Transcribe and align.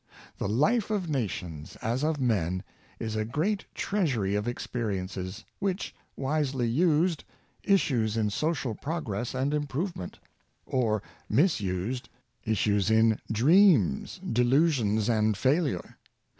The 0.39 0.49
life 0.49 0.89
of 0.89 1.11
nations, 1.11 1.75
as 1.75 2.03
of 2.03 2.19
men, 2.19 2.63
is 2.97 3.15
a 3.15 3.23
great 3.23 3.65
treasury 3.75 4.33
of 4.33 4.47
ex 4.47 4.65
perience, 4.65 5.43
which, 5.59 5.93
wisely 6.17 6.67
used, 6.67 7.23
issues 7.63 8.17
in 8.17 8.31
social 8.31 8.73
progress 8.73 9.35
and 9.35 9.53
improvement; 9.53 10.17
or, 10.65 11.03
misused, 11.29 12.09
issues 12.45 12.89
in 12.89 13.19
dreams, 13.31 14.19
delu 14.27 14.71
sions, 14.71 15.07
and 15.07 15.37
failure. 15.37 15.99